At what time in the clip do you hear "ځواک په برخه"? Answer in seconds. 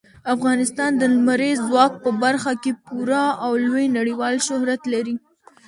1.69-2.51